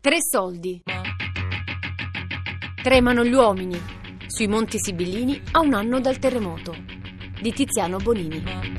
Tre 0.00 0.18
soldi. 0.22 0.80
Tremano 2.80 3.24
gli 3.24 3.32
uomini. 3.32 3.76
Sui 4.28 4.46
Monti 4.46 4.78
Sibillini 4.78 5.42
a 5.50 5.58
un 5.58 5.74
anno 5.74 5.98
dal 5.98 6.20
terremoto. 6.20 6.72
Di 7.42 7.52
Tiziano 7.52 7.96
Bonini. 7.96 8.77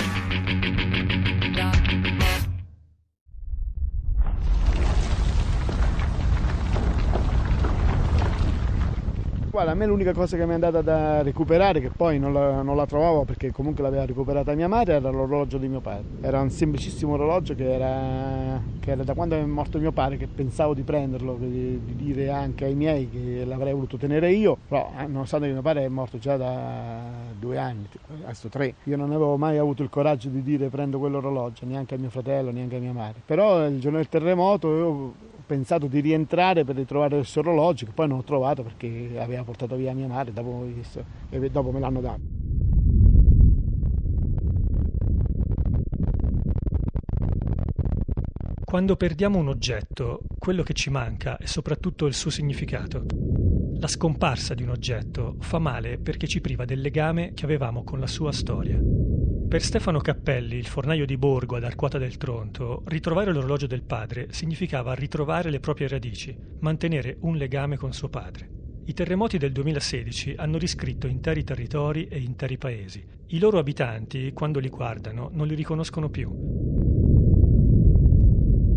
Guarda, 9.60 9.76
a 9.76 9.78
me 9.78 9.88
l'unica 9.88 10.14
cosa 10.14 10.38
che 10.38 10.46
mi 10.46 10.52
è 10.52 10.54
andata 10.54 10.82
da 10.82 11.22
recuperare, 11.22 11.82
che 11.82 11.90
poi 11.90 12.18
non 12.18 12.32
la, 12.32 12.62
non 12.62 12.78
la 12.78 12.86
trovavo 12.86 13.26
perché 13.26 13.52
comunque 13.52 13.84
l'aveva 13.84 14.06
recuperata 14.06 14.56
mia 14.56 14.70
madre, 14.70 14.94
era 14.94 15.10
l'orologio 15.10 15.58
di 15.58 15.68
mio 15.68 15.82
padre. 15.82 16.06
Era 16.22 16.40
un 16.40 16.50
semplicissimo 16.50 17.16
orologio 17.16 17.56
che 17.56 17.74
era, 17.74 18.62
che 18.80 18.92
era 18.92 19.04
da 19.04 19.14
quando 19.14 19.36
è 19.36 19.44
morto 19.44 19.78
mio 19.78 19.92
padre 19.92 20.16
che 20.16 20.28
pensavo 20.28 20.74
di 20.74 20.84
prenderlo, 20.84 21.36
di, 21.38 21.78
di 21.84 21.96
dire 21.98 22.30
anche 22.30 22.64
ai 22.64 22.74
miei 22.74 23.10
che 23.10 23.44
l'avrei 23.44 23.74
voluto 23.74 23.98
tenere 23.98 24.32
io, 24.32 24.56
però 24.66 24.94
eh, 24.98 25.08
nonostante 25.08 25.48
che 25.48 25.52
mio 25.52 25.62
padre 25.62 25.84
è 25.84 25.90
morto 25.90 26.18
già 26.20 26.38
da 26.38 27.02
due 27.38 27.58
anni, 27.58 27.86
adesso 28.24 28.48
tre, 28.48 28.76
io 28.86 28.96
non 28.96 29.10
avevo 29.10 29.36
mai 29.36 29.58
avuto 29.58 29.84
il 29.84 29.90
coraggio 29.90 30.30
di 30.30 30.42
dire 30.42 30.70
prendo 30.70 31.00
quell'orologio, 31.00 31.66
neanche 31.66 31.96
a 31.96 31.98
mio 31.98 32.10
fratello, 32.10 32.52
neanche 32.52 32.78
a 32.78 32.80
mia 32.80 32.94
madre. 32.94 33.20
Però 33.26 33.66
il 33.68 33.82
giorno 33.82 33.98
del 33.98 34.08
terremoto 34.08 34.74
io 34.74 35.14
pensato 35.50 35.88
di 35.88 36.00
rientrare 36.00 36.64
per 36.64 36.76
ritrovare 36.76 37.16
questo 37.16 37.40
orologio 37.40 37.88
che 37.88 37.92
poi 37.92 38.08
non 38.08 38.20
ho 38.20 38.24
trovato 38.24 38.62
perché 38.62 39.18
aveva 39.18 39.42
portato 39.42 39.76
via 39.76 39.94
mia 39.94 40.06
madre 40.06 40.32
dopo, 40.32 40.64
e 41.32 41.50
dopo 41.50 41.72
me 41.72 41.80
l'hanno 41.80 42.02
dato. 42.02 42.20
Quando 48.64 48.96
perdiamo 48.96 49.40
un 49.40 49.48
oggetto, 49.48 50.22
quello 50.38 50.62
che 50.62 50.74
ci 50.74 50.92
manca 50.92 51.38
è 51.38 51.48
soprattutto 51.48 52.06
il 52.06 52.14
suo 52.14 52.30
significato. 52.30 53.06
La 53.80 53.88
scomparsa 53.88 54.54
di 54.54 54.62
un 54.62 54.70
oggetto 54.70 55.38
fa 55.40 55.58
male 55.58 55.98
perché 55.98 56.28
ci 56.28 56.42
priva 56.42 56.66
del 56.66 56.80
legame 56.80 57.34
che 57.34 57.46
avevamo 57.46 57.84
con 57.84 58.00
la 58.00 58.06
sua 58.06 58.32
storia. 58.32 59.09
Per 59.50 59.64
Stefano 59.64 59.98
Cappelli, 59.98 60.58
il 60.58 60.68
fornaio 60.68 61.08
di 61.08 61.18
Borgo 61.18 61.56
ad 61.56 61.64
Arquata 61.64 61.98
del 61.98 62.18
Tronto, 62.18 62.84
ritrovare 62.86 63.34
l'orologio 63.34 63.66
del 63.66 63.82
padre 63.82 64.28
significava 64.30 64.94
ritrovare 64.94 65.50
le 65.50 65.60
proprie 65.60 65.88
radici, 65.88 66.38
mantenere 66.60 67.18
un 67.22 67.36
legame 67.36 67.76
con 67.76 67.92
suo 67.92 68.10
padre. 68.10 68.48
I 68.86 68.94
terremoti 68.94 69.40
del 69.40 69.52
2016 69.52 70.36
hanno 70.38 70.60
riscritto 70.60 71.08
interi 71.08 71.44
territori 71.44 72.08
e 72.08 72.20
interi 72.20 72.60
paesi. 72.60 73.04
I 73.26 73.40
loro 73.40 73.58
abitanti, 73.58 74.34
quando 74.34 74.60
li 74.60 74.70
guardano, 74.70 75.32
non 75.34 75.48
li 75.48 75.56
riconoscono 75.56 76.12
più. 76.12 76.30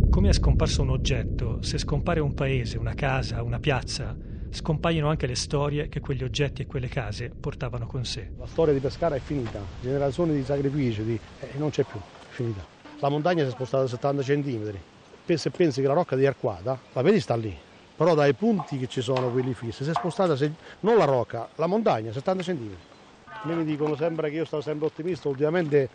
Come 0.08 0.28
è 0.30 0.32
scomparso 0.32 0.80
un 0.80 0.88
oggetto, 0.88 1.60
se 1.60 1.76
scompare 1.76 2.20
un 2.20 2.32
paese, 2.32 2.78
una 2.78 2.94
casa, 2.94 3.42
una 3.42 3.58
piazza, 3.58 4.16
scompaiono 4.53 5.08
anche 5.08 5.27
le 5.27 5.34
storie 5.34 5.89
che 5.89 6.00
quegli 6.00 6.22
oggetti 6.22 6.62
e 6.62 6.67
quelle 6.67 6.89
case 6.89 7.31
portavano 7.31 7.86
con 7.86 8.05
sé. 8.05 8.33
La 8.39 8.47
storia 8.47 8.75
di 8.75 8.81
Pescara 8.81 9.14
è 9.14 9.19
finita, 9.19 9.61
generazioni 9.81 10.34
di 10.34 10.45
sacrificio, 10.45 11.03
di... 11.03 11.19
Eh, 11.41 11.48
non 11.56 11.70
c'è 11.70 11.84
più, 11.84 11.98
è 11.98 12.31
finita. 12.31 12.64
La 12.98 13.08
montagna 13.08 13.42
si 13.42 13.48
è 13.48 13.53
spostata 13.53 13.84
a 13.84 13.89
70 13.89 14.23
cm. 14.23 14.73
Se 15.34 15.50
pensi 15.50 15.80
che 15.80 15.86
la 15.86 15.95
rocca 15.95 16.14
di 16.14 16.27
Arquata, 16.27 16.78
la 16.92 17.00
vedi 17.00 17.19
sta 17.19 17.34
lì, 17.34 17.56
però 17.97 18.14
dai 18.14 18.34
punti 18.34 18.78
che 18.78 18.86
ci 18.86 19.00
sono 19.00 19.30
quelli 19.30 19.55
fissi, 19.55 19.84
si 19.84 19.91
è 19.91 19.95
spostata 19.95 20.36
se... 20.36 20.53
non 20.80 20.98
la 20.98 21.05
rocca, 21.05 21.48
la 21.55 21.67
montagna, 21.67 22.12
70 22.12 22.42
cm. 22.42 22.77
A 23.25 23.47
me 23.47 23.55
mi 23.55 23.64
dicono 23.64 23.97
sempre 23.97 24.28
che 24.28 24.36
io 24.36 24.45
sto 24.45 24.61
sempre 24.61 24.86
ottimista, 24.86 25.28
ultimamente 25.28 25.89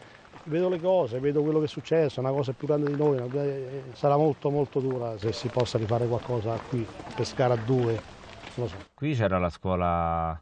vedo 0.45 0.69
le 0.69 0.79
cose, 0.79 1.19
vedo 1.19 1.43
quello 1.43 1.59
che 1.59 1.65
è 1.65 1.69
successo, 1.69 2.19
una 2.19 2.31
cosa 2.31 2.53
più 2.53 2.65
grande 2.65 2.89
di 2.89 2.97
noi, 2.97 3.19
eh, 3.33 3.83
sarà 3.93 4.17
molto 4.17 4.49
molto 4.49 4.79
dura 4.79 5.17
se 5.17 5.31
si 5.31 5.47
possa 5.49 5.77
rifare 5.77 6.07
qualcosa 6.07 6.59
qui, 6.67 6.85
pescare 7.15 7.53
a 7.53 7.57
due, 7.57 8.01
lo 8.61 8.67
so. 8.67 8.77
Qui 8.93 9.13
c'era 9.13 9.37
la 9.37 9.49
scuola, 9.49 10.39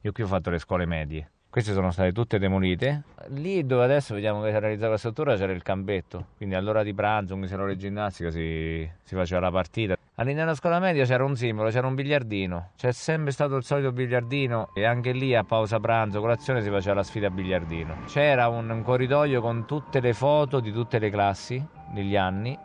io 0.00 0.12
qui 0.12 0.22
ho 0.22 0.26
fatto 0.26 0.50
le 0.50 0.58
scuole 0.58 0.86
medie, 0.86 1.30
queste 1.48 1.72
sono 1.72 1.90
state 1.90 2.12
tutte 2.12 2.38
demolite. 2.38 3.02
Lì 3.28 3.64
dove 3.64 3.84
adesso 3.84 4.14
vediamo 4.14 4.42
che 4.42 4.50
si 4.50 4.56
è 4.56 4.60
realizzata 4.60 4.90
la 4.90 4.98
struttura 4.98 5.36
c'era 5.36 5.52
il 5.52 5.62
campetto, 5.62 6.26
quindi 6.36 6.54
all'ora 6.54 6.82
di 6.82 6.92
pranzo, 6.92 7.28
quando 7.28 7.46
c'era 7.46 7.64
le 7.64 7.76
ginnastica, 7.76 8.30
si, 8.30 8.88
si 9.02 9.14
faceva 9.14 9.40
la 9.40 9.50
partita. 9.50 9.96
All'interno 10.18 10.44
della 10.44 10.56
scuola 10.56 10.78
media 10.78 11.04
c'era 11.04 11.24
un 11.24 11.36
simbolo, 11.36 11.70
c'era 11.70 11.86
un 11.86 11.94
biliardino, 11.94 12.70
c'è 12.76 12.92
sempre 12.92 13.32
stato 13.32 13.56
il 13.56 13.64
solito 13.64 13.92
biliardino 13.92 14.70
e 14.74 14.84
anche 14.84 15.12
lì 15.12 15.34
a 15.34 15.44
pausa 15.44 15.78
pranzo, 15.78 16.20
colazione 16.20 16.62
si 16.62 16.70
faceva 16.70 16.94
la 16.94 17.02
sfida 17.02 17.26
a 17.26 17.30
biliardino. 17.30 18.04
C'era 18.06 18.48
un, 18.48 18.68
un 18.68 18.82
corridoio 18.82 19.40
con 19.40 19.66
tutte 19.66 20.00
le 20.00 20.14
foto 20.14 20.60
di 20.60 20.72
tutte 20.72 20.98
le 20.98 21.10
classi 21.10 21.62
degli 21.92 22.16
anni 22.16 22.58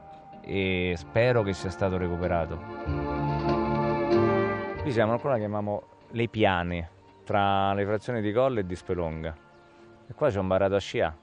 e 0.44 0.94
spero 0.98 1.44
che 1.44 1.54
sia 1.54 1.70
stato 1.70 1.98
recuperato. 1.98 3.11
Qui 4.82 4.92
siamo 4.92 5.12
ancora 5.12 5.38
chiamiamo 5.38 5.84
Le 6.10 6.28
Piane, 6.28 6.90
tra 7.24 7.72
le 7.74 7.86
frazioni 7.86 8.20
di 8.20 8.34
Colle 8.34 8.62
e 8.62 8.66
di 8.66 8.76
Spelonga. 8.76 9.36
E 10.10 10.14
qua 10.16 10.32
c'è 10.32 10.40
un 10.40 10.48
barato 10.48 10.74
a 10.74 10.80
scia. 10.80 11.16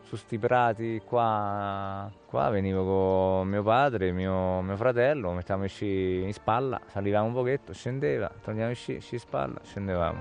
Su 0.00 0.16
sti 0.16 0.38
prati 0.38 1.02
qua, 1.04 2.10
qua 2.24 2.48
venivo 2.48 2.84
con 2.84 3.48
mio 3.48 3.62
padre, 3.62 4.12
mio, 4.12 4.62
mio 4.62 4.76
fratello, 4.76 5.32
mettevamo 5.32 5.66
i 5.66 5.68
sci 5.68 6.22
in 6.22 6.32
spalla, 6.32 6.80
salivamo 6.86 7.26
un 7.26 7.34
pochetto, 7.34 7.74
scendeva, 7.74 8.32
togliamo 8.42 8.70
i 8.70 8.74
sci, 8.74 8.98
sci 8.98 9.14
in 9.14 9.20
spalla, 9.20 9.60
scendevamo. 9.62 10.20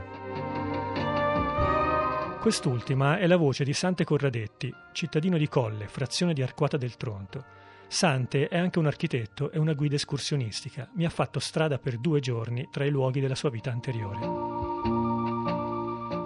Quest'ultima 2.41 3.19
è 3.19 3.25
la 3.25 3.37
voce 3.37 3.63
di 3.63 3.71
Sante 3.71 4.03
Corradetti, 4.03 4.73
cittadino 4.91 5.37
di 5.37 5.47
Colle, 5.47 5.87
frazione 5.87 6.33
di 6.33 6.41
Arquata 6.41 6.75
del 6.75 6.97
Tronto 6.97 7.63
Sante 7.87 8.47
è 8.47 8.57
anche 8.57 8.79
un 8.79 8.87
architetto 8.87 9.51
e 9.51 9.59
una 9.59 9.73
guida 9.73 9.95
escursionistica. 9.95 10.89
Mi 10.93 11.05
ha 11.05 11.09
fatto 11.09 11.39
strada 11.39 11.77
per 11.77 11.97
due 11.97 12.19
giorni 12.19 12.67
tra 12.71 12.83
i 12.85 12.89
luoghi 12.89 13.19
della 13.19 13.35
sua 13.35 13.49
vita 13.49 13.71
anteriore. 13.71 14.25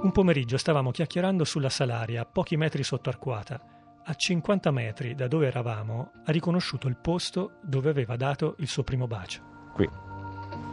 Un 0.02 0.12
pomeriggio 0.14 0.58
stavamo 0.58 0.92
chiacchierando 0.92 1.44
sulla 1.44 1.70
Salaria, 1.70 2.22
a 2.22 2.26
pochi 2.26 2.56
metri 2.56 2.84
sotto 2.84 3.10
Arquata. 3.10 3.62
A 4.04 4.14
50 4.14 4.72
metri 4.72 5.14
da 5.14 5.28
dove 5.28 5.48
eravamo, 5.48 6.12
ha 6.26 6.32
riconosciuto 6.32 6.88
il 6.88 6.96
posto 6.96 7.58
dove 7.62 7.90
aveva 7.90 8.16
dato 8.16 8.56
il 8.60 8.68
suo 8.68 8.84
primo 8.84 9.08
bacio. 9.08 9.42
Qui, 9.74 9.88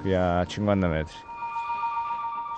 qui 0.01 0.15
a 0.15 0.45
50 0.45 0.87
metri. 0.87 1.17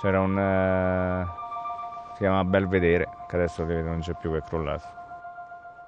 C'era 0.00 0.20
un... 0.20 0.36
Uh, 0.36 2.12
si 2.12 2.18
chiama 2.18 2.44
Belvedere, 2.44 3.08
che 3.26 3.36
adesso 3.36 3.64
non 3.64 4.00
c'è 4.00 4.14
più 4.14 4.30
che 4.30 4.38
è 4.38 4.42
crollato. 4.42 4.97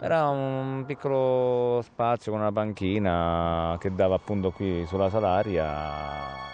Era 0.02 0.28
un 0.30 0.84
piccolo 0.86 1.82
spazio 1.82 2.32
con 2.32 2.40
una 2.40 2.50
panchina 2.50 3.76
che 3.78 3.94
dava 3.94 4.14
appunto 4.14 4.50
qui 4.50 4.86
sulla 4.86 5.10
Salaria. 5.10 6.48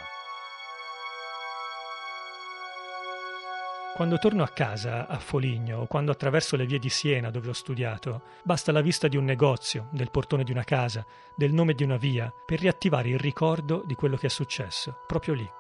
Quando 3.95 4.19
torno 4.19 4.43
a 4.43 4.49
casa, 4.49 5.07
a 5.07 5.19
Foligno, 5.21 5.83
o 5.83 5.87
quando 5.87 6.11
attraverso 6.11 6.57
le 6.57 6.67
vie 6.67 6.81
di 6.81 6.89
Siena 6.89 7.31
dove 7.31 7.51
ho 7.51 7.53
studiato, 7.53 8.23
basta 8.43 8.73
la 8.73 8.81
vista 8.81 9.07
di 9.07 9.17
un 9.17 9.25
negozio, 9.25 9.87
del 9.93 10.11
portone 10.11 10.43
di 10.43 10.51
una 10.51 10.65
casa, 10.65 11.07
del 11.37 11.53
nome 11.53 11.75
di 11.75 11.85
una 11.85 11.97
via, 11.97 12.31
per 12.45 12.59
riattivare 12.59 13.11
il 13.11 13.19
ricordo 13.21 13.85
di 13.87 13.95
quello 13.95 14.17
che 14.17 14.27
è 14.27 14.31
successo, 14.31 15.05
proprio 15.07 15.35
lì. 15.35 15.51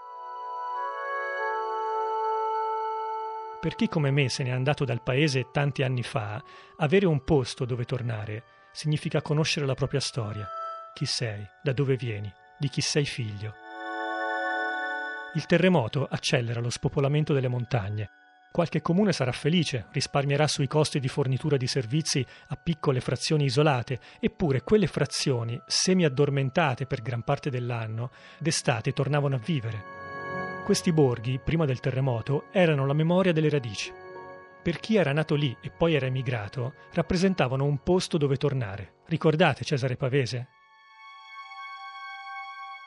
Per 3.58 3.74
chi 3.74 3.88
come 3.88 4.10
me 4.10 4.28
se 4.28 4.42
n'è 4.42 4.50
andato 4.50 4.84
dal 4.84 5.02
paese 5.02 5.48
tanti 5.50 5.82
anni 5.82 6.02
fa, 6.02 6.42
avere 6.76 7.06
un 7.06 7.24
posto 7.24 7.64
dove 7.64 7.84
tornare 7.84 8.44
significa 8.72 9.22
conoscere 9.22 9.66
la 9.66 9.74
propria 9.74 10.00
storia. 10.00 10.46
Chi 10.92 11.06
sei, 11.06 11.44
da 11.62 11.72
dove 11.72 11.96
vieni, 11.96 12.32
di 12.58 12.68
chi 12.68 12.80
sei 12.80 13.06
figlio. 13.06 13.54
Il 15.34 15.46
terremoto 15.46 16.06
accelera 16.08 16.60
lo 16.60 16.70
spopolamento 16.70 17.32
delle 17.32 17.48
montagne. 17.48 18.10
Qualche 18.52 18.80
comune 18.80 19.12
sarà 19.12 19.32
felice, 19.32 19.86
risparmierà 19.90 20.46
sui 20.46 20.66
costi 20.66 21.00
di 21.00 21.08
fornitura 21.08 21.56
di 21.56 21.66
servizi 21.66 22.24
a 22.48 22.56
piccole 22.56 23.00
frazioni 23.00 23.44
isolate, 23.44 24.00
eppure 24.20 24.62
quelle 24.62 24.86
frazioni, 24.86 25.60
semi 25.66 26.04
addormentate 26.04 26.86
per 26.86 27.02
gran 27.02 27.22
parte 27.22 27.50
dell'anno, 27.50 28.10
d'estate 28.38 28.92
tornavano 28.92 29.34
a 29.34 29.40
vivere 29.40 30.05
questi 30.66 30.92
borghi, 30.92 31.38
prima 31.38 31.64
del 31.64 31.78
terremoto, 31.78 32.46
erano 32.50 32.86
la 32.86 32.92
memoria 32.92 33.32
delle 33.32 33.48
radici. 33.48 33.94
Per 34.64 34.80
chi 34.80 34.96
era 34.96 35.12
nato 35.12 35.36
lì 35.36 35.56
e 35.60 35.70
poi 35.70 35.94
era 35.94 36.06
emigrato, 36.06 36.74
rappresentavano 36.92 37.62
un 37.64 37.84
posto 37.84 38.18
dove 38.18 38.36
tornare. 38.36 38.94
Ricordate 39.06 39.64
Cesare 39.64 39.94
Pavese? 39.94 40.48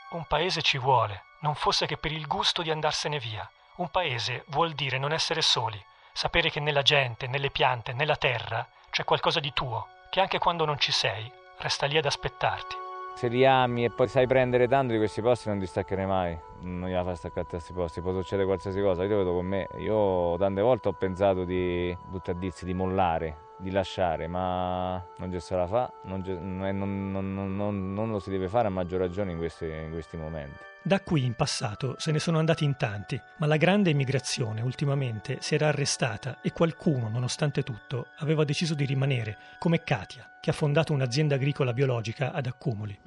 Un 0.09 0.25
paese 0.27 0.61
ci 0.61 0.77
vuole, 0.77 1.23
non 1.39 1.55
fosse 1.55 1.85
che 1.85 1.95
per 1.95 2.11
il 2.11 2.27
gusto 2.27 2.63
di 2.63 2.69
andarsene 2.69 3.17
via. 3.17 3.49
Un 3.77 3.89
paese 3.89 4.43
vuol 4.47 4.73
dire 4.73 4.97
non 4.97 5.13
essere 5.13 5.41
soli, 5.41 5.81
sapere 6.11 6.49
che 6.49 6.59
nella 6.59 6.81
gente, 6.81 7.27
nelle 7.27 7.49
piante, 7.49 7.93
nella 7.93 8.17
terra 8.17 8.67
c'è 8.89 9.05
qualcosa 9.05 9.39
di 9.39 9.53
tuo, 9.53 9.87
che 10.09 10.19
anche 10.19 10.37
quando 10.37 10.65
non 10.65 10.77
ci 10.79 10.91
sei, 10.91 11.31
resta 11.59 11.85
lì 11.85 11.97
ad 11.97 12.03
aspettarti. 12.03 12.88
Se 13.19 13.27
li 13.27 13.45
ami 13.45 13.83
e 13.83 13.89
poi 13.89 14.07
sai 14.07 14.27
prendere 14.27 14.65
tanto 14.69 14.93
di 14.93 14.97
questi 14.97 15.21
posti 15.21 15.49
non 15.49 15.59
ti 15.59 15.65
staccherai 15.65 16.05
mai, 16.05 16.39
non 16.61 16.87
gliela 16.87 17.03
fai 17.03 17.17
staccare 17.17 17.47
a 17.47 17.49
questi 17.49 17.73
posti, 17.73 17.99
può 17.99 18.13
succedere 18.13 18.47
qualsiasi 18.47 18.79
cosa, 18.79 19.03
io 19.03 19.09
lo 19.09 19.17
vedo 19.17 19.33
con 19.33 19.45
me, 19.45 19.67
io 19.75 20.37
tante 20.37 20.61
volte 20.61 20.87
ho 20.87 20.93
pensato 20.93 21.43
di 21.43 21.93
buttardirsi, 22.07 22.63
di 22.63 22.73
mollare, 22.73 23.48
di 23.59 23.71
lasciare, 23.71 24.27
ma 24.27 25.03
non 25.17 25.37
ce 25.39 25.55
la 25.55 25.67
fa, 25.67 25.91
non, 26.03 26.23
non, 26.25 27.11
non, 27.11 27.93
non, 27.93 28.09
lo 28.09 28.19
si 28.19 28.29
deve 28.29 28.47
fare 28.47 28.67
a 28.67 28.71
maggior 28.71 28.99
ragione 28.99 29.31
in 29.31 29.37
questi, 29.37 29.65
in 29.65 29.91
questi 29.91 30.17
momenti. 30.17 30.67
Da 30.81 31.01
qui 31.01 31.25
in 31.25 31.35
passato 31.35 31.95
se 31.97 32.11
ne 32.11 32.19
sono 32.19 32.39
andati 32.39 32.63
in 32.63 32.77
tanti, 32.77 33.19
ma 33.37 33.47
la 33.47 33.57
grande 33.57 33.89
emigrazione 33.89 34.61
ultimamente 34.61 35.37
si 35.41 35.55
era 35.55 35.67
arrestata 35.67 36.39
e 36.41 36.53
qualcuno, 36.53 37.09
nonostante 37.09 37.63
tutto, 37.63 38.07
aveva 38.19 38.45
deciso 38.45 38.75
di 38.75 38.85
rimanere, 38.85 39.37
come 39.59 39.83
Katia, 39.83 40.37
che 40.39 40.51
ha 40.51 40.53
fondato 40.53 40.93
un'azienda 40.93 41.35
agricola 41.35 41.73
biologica 41.73 42.31
ad 42.31 42.45
Accumuli. 42.45 42.97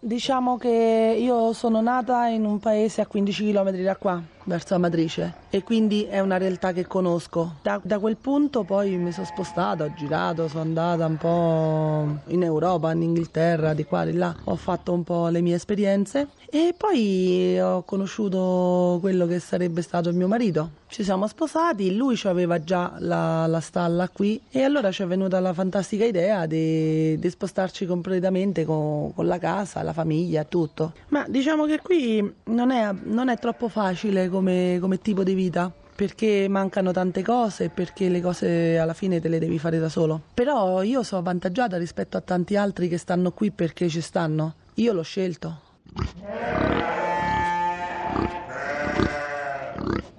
Diciamo 0.00 0.56
che 0.58 1.16
io 1.18 1.52
sono 1.54 1.80
nata 1.80 2.26
in 2.28 2.44
un 2.44 2.58
paese 2.58 3.00
a 3.00 3.06
15 3.06 3.52
km 3.52 3.70
da 3.82 3.96
qua, 3.96 4.22
verso 4.48 4.74
Amatrice 4.74 5.34
e 5.50 5.62
quindi 5.62 6.04
è 6.04 6.18
una 6.18 6.38
realtà 6.38 6.72
che 6.72 6.86
conosco. 6.86 7.56
Da, 7.62 7.80
da, 7.84 7.98
quel 7.98 8.16
punto 8.16 8.64
poi 8.64 8.96
mi 8.96 9.12
sono 9.12 9.26
spostata, 9.26 9.84
ho 9.84 9.94
girato, 9.94 10.48
sono 10.48 10.62
andata 10.62 11.06
un 11.06 11.16
po' 11.16 12.32
in 12.32 12.42
Europa, 12.42 12.90
in 12.92 13.02
Inghilterra, 13.02 13.74
di 13.74 13.84
qua, 13.84 14.04
di 14.04 14.14
là, 14.14 14.34
ho 14.44 14.56
fatto 14.56 14.92
un 14.92 15.04
po' 15.04 15.28
le 15.28 15.40
mie 15.40 15.54
esperienze 15.54 16.28
e 16.50 16.74
poi 16.76 17.60
ho 17.60 17.82
conosciuto 17.82 18.98
quello 19.00 19.26
che 19.26 19.38
sarebbe 19.38 19.82
stato 19.82 20.08
il 20.08 20.16
mio 20.16 20.28
marito. 20.28 20.70
Ci 20.88 21.04
siamo 21.04 21.26
sposati, 21.26 21.94
lui 21.94 22.18
aveva 22.24 22.64
già 22.64 22.94
la, 23.00 23.46
la, 23.46 23.60
stalla 23.60 24.08
qui 24.08 24.40
e 24.50 24.62
allora 24.62 24.90
ci 24.90 25.02
è 25.02 25.06
venuta 25.06 25.38
la 25.38 25.52
fantastica 25.52 26.06
idea 26.06 26.46
di, 26.46 27.18
di 27.18 27.28
spostarci 27.28 27.84
completamente 27.84 28.64
con, 28.64 29.12
con, 29.12 29.26
la 29.26 29.36
casa, 29.36 29.82
la 29.82 29.92
famiglia, 29.92 30.44
tutto. 30.44 30.94
Ma 31.08 31.26
diciamo 31.28 31.66
che 31.66 31.80
qui 31.82 32.32
non 32.44 32.70
è, 32.70 32.90
non 33.02 33.28
è 33.28 33.36
troppo 33.38 33.68
facile 33.68 34.30
come, 34.38 34.78
come 34.80 34.98
tipo 34.98 35.24
di 35.24 35.34
vita 35.34 35.72
perché 35.98 36.46
mancano 36.48 36.92
tante 36.92 37.22
cose 37.24 37.64
e 37.64 37.68
perché 37.70 38.08
le 38.08 38.20
cose 38.20 38.78
alla 38.78 38.94
fine 38.94 39.20
te 39.20 39.28
le 39.28 39.40
devi 39.40 39.58
fare 39.58 39.80
da 39.80 39.88
solo. 39.88 40.20
Però 40.32 40.80
io 40.82 41.02
sono 41.02 41.22
avvantaggiata 41.22 41.76
rispetto 41.76 42.16
a 42.16 42.20
tanti 42.20 42.54
altri 42.54 42.86
che 42.86 42.98
stanno 42.98 43.32
qui 43.32 43.50
perché 43.50 43.88
ci 43.88 44.00
stanno. 44.00 44.54
Io 44.74 44.92
l'ho 44.92 45.02
scelto. 45.02 45.60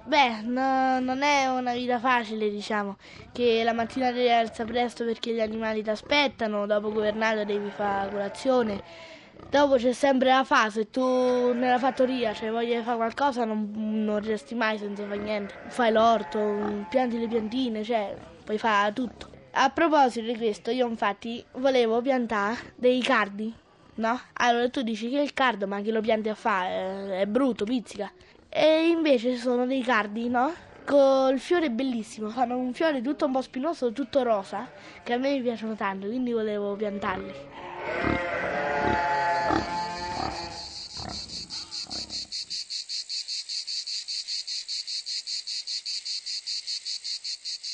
Beh, 0.04 0.42
no, 0.42 1.00
non 1.00 1.22
è 1.22 1.46
una 1.46 1.72
vita 1.72 1.98
facile, 1.98 2.50
diciamo, 2.50 2.96
che 3.32 3.62
la 3.64 3.72
mattina 3.72 4.12
devi 4.12 4.30
alzare 4.30 4.70
presto 4.70 5.06
perché 5.06 5.32
gli 5.32 5.40
animali 5.40 5.82
ti 5.82 5.88
aspettano, 5.88 6.66
dopo 6.66 6.92
governato 6.92 7.44
devi 7.44 7.70
fare 7.70 8.10
colazione 8.10 8.82
Dopo 9.50 9.74
c'è 9.74 9.92
sempre 9.92 10.28
la 10.28 10.44
fase, 10.44 10.90
tu 10.90 11.02
nella 11.02 11.80
fattoria, 11.80 12.32
cioè 12.32 12.52
voglio 12.52 12.80
fare 12.82 12.96
qualcosa, 12.96 13.44
non, 13.44 13.72
non 13.74 14.20
resti 14.22 14.54
mai 14.54 14.78
senza 14.78 15.04
fare 15.04 15.18
niente. 15.18 15.52
Fai 15.66 15.90
l'orto, 15.90 16.86
pianti 16.88 17.18
le 17.18 17.26
piantine, 17.26 17.82
cioè 17.82 18.14
puoi 18.44 18.58
fare 18.58 18.92
tutto. 18.92 19.28
A 19.50 19.68
proposito 19.70 20.24
di 20.30 20.36
questo, 20.36 20.70
io 20.70 20.86
infatti 20.86 21.44
volevo 21.54 22.00
piantare 22.00 22.74
dei 22.76 23.02
cardi, 23.02 23.52
no? 23.94 24.20
Allora 24.34 24.68
tu 24.70 24.82
dici 24.82 25.10
che 25.10 25.20
il 25.20 25.34
cardo, 25.34 25.66
ma 25.66 25.80
chi 25.80 25.90
lo 25.90 26.00
pianti 26.00 26.28
a 26.28 26.36
fare? 26.36 27.22
È 27.22 27.26
brutto, 27.26 27.64
pizzica. 27.64 28.08
E 28.48 28.86
invece 28.86 29.34
sono 29.34 29.66
dei 29.66 29.82
cardi, 29.82 30.28
no? 30.28 30.52
Col 30.86 31.40
fiore 31.40 31.70
bellissimo, 31.70 32.28
fanno 32.28 32.56
un 32.56 32.72
fiore 32.72 33.02
tutto 33.02 33.26
un 33.26 33.32
po' 33.32 33.42
spinoso, 33.42 33.90
tutto 33.90 34.22
rosa, 34.22 34.70
che 35.02 35.12
a 35.12 35.16
me 35.16 35.32
mi 35.32 35.42
piacciono 35.42 35.74
tanto, 35.74 36.06
quindi 36.06 36.30
volevo 36.30 36.76
piantarli. 36.76 37.32